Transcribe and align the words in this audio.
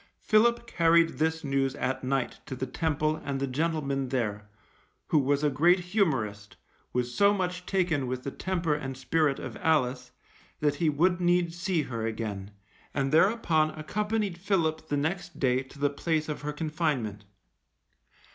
Philip 0.19 0.65
carried 0.65 1.19
this 1.19 1.43
news 1.43 1.75
at 1.75 2.03
night 2.03 2.39
to 2.47 2.55
the 2.55 2.65
Temple 2.65 3.17
and 3.23 3.39
the 3.39 3.45
gentleman 3.45 4.09
there, 4.09 4.49
who 5.09 5.19
was 5.19 5.43
a 5.43 5.49
great 5.51 5.77
humorist, 5.77 6.55
was 6.91 7.13
so 7.13 7.35
much 7.35 7.67
taken 7.67 8.07
with 8.07 8.23
the 8.23 8.31
temper 8.31 8.73
and 8.73 8.97
spirit 8.97 9.37
of 9.37 9.55
Alice, 9.57 10.09
that 10.59 10.73
he 10.77 10.89
would 10.89 11.21
needs 11.21 11.55
see 11.59 11.83
her 11.83 12.03
again, 12.07 12.49
and 12.95 13.11
thereupon 13.11 13.69
accompanied 13.79 14.39
Philip 14.39 14.87
the 14.87 14.97
next 14.97 15.39
day 15.39 15.61
to 15.61 15.77
the 15.77 15.91
place 15.91 16.27
of 16.27 16.41
her 16.41 16.51
confinement. 16.51 17.25